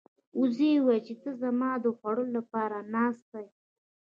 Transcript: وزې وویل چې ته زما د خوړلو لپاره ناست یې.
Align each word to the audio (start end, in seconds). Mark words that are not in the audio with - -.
وزې 0.39 0.71
وویل 0.79 1.01
چې 1.07 1.13
ته 1.21 1.29
زما 1.41 1.71
د 1.79 1.85
خوړلو 1.97 2.31
لپاره 2.37 2.77
ناست 2.93 3.25
یې. 3.39 3.45